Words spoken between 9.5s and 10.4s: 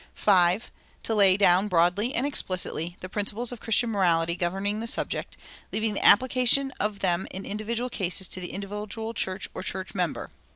or church member.